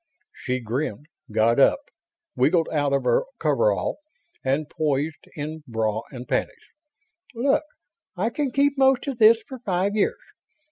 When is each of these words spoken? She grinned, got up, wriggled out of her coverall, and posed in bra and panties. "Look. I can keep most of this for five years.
She 0.33 0.59
grinned, 0.59 1.05
got 1.31 1.59
up, 1.59 1.91
wriggled 2.35 2.67
out 2.69 2.91
of 2.91 3.03
her 3.03 3.25
coverall, 3.37 3.99
and 4.43 4.67
posed 4.67 5.27
in 5.35 5.63
bra 5.67 6.01
and 6.09 6.27
panties. 6.27 6.65
"Look. 7.35 7.63
I 8.17 8.31
can 8.31 8.49
keep 8.49 8.79
most 8.79 9.05
of 9.05 9.19
this 9.19 9.43
for 9.47 9.59
five 9.59 9.95
years. 9.95 10.17